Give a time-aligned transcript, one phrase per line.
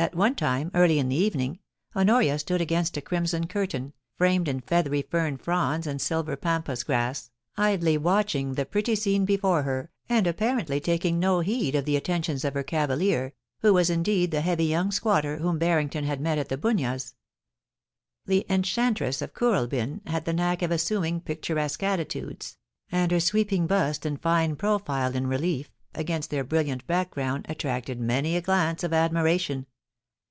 [0.00, 1.58] At one time, early in the evening,
[1.96, 7.32] Honoria stood against a crimson curtain, framed in feathery fern fronds and silver pampas grass,
[7.56, 11.96] idly watching the pretty scene before her and appa rently taking no heed of the
[11.96, 16.38] attentions of her cavalier, who was indeed the heavy young squatter whom Barrington had met
[16.38, 17.14] at The Bunyas.
[18.24, 22.56] The Enchantress of Kooralbyn had the knack of assuming picturesque attitudes,
[22.92, 28.36] and her sweeping bust and fine profile in relief against their brilliant background attracted many
[28.36, 29.66] a glance of admiration.